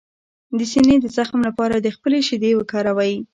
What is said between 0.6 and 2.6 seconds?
سینې د زخم لپاره د خپلې شیدې